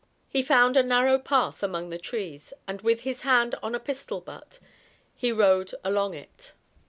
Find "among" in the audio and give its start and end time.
1.61-1.91